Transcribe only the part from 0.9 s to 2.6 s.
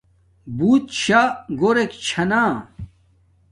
شا گھورک چھانا